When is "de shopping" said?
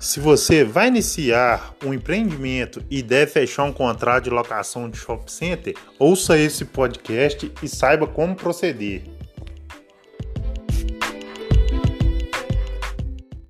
4.88-5.28